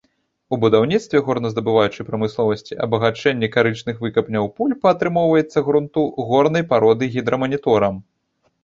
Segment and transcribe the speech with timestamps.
[0.55, 6.01] У будаўніцтве, горназдабываючай прамысловасці, абагачэнні карычных выкапняў пульпа атрымоўваецца грунту,
[6.33, 8.05] горнай пароды гідраманіторам.